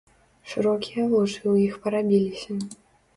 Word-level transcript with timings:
Шырокія 0.53 1.03
вочы 1.11 1.39
ў 1.39 1.65
іх 1.67 1.75
парабіліся. 1.83 2.57